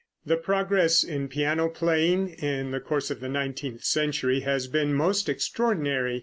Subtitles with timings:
[0.25, 5.29] The progress in piano playing, in the course of the nineteenth century has been most
[5.29, 6.19] extraordinary.